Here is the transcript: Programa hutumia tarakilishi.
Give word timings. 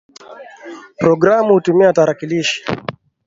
Programa 1.01 1.53
hutumia 1.53 1.93
tarakilishi. 1.99 2.59